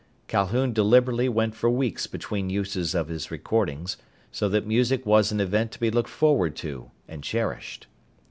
Calhoun 0.27 0.73
deliberately 0.73 1.29
went 1.29 1.53
for 1.53 1.69
weeks 1.69 2.07
between 2.07 2.49
uses 2.49 2.95
of 2.95 3.07
his 3.07 3.29
recordings, 3.29 3.97
so 4.31 4.49
that 4.49 4.65
music 4.65 5.05
was 5.05 5.31
an 5.31 5.39
event 5.39 5.71
to 5.73 5.79
be 5.79 5.91
looked 5.91 6.09
forward 6.09 6.55
to 6.55 6.89
and 7.07 7.23
cherished. 7.23 7.85